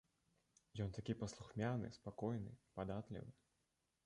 Ён 0.85 0.89
такі 0.97 1.15
паслухмяны, 1.19 1.93
спакойны, 2.01 2.51
падатлівы. 2.81 3.31